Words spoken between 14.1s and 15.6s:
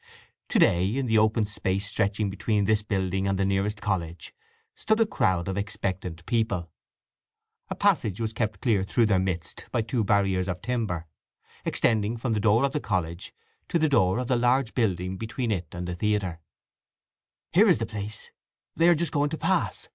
of the large building between